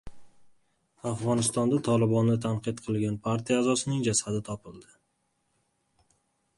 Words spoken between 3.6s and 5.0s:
a’zosining jasadi topildi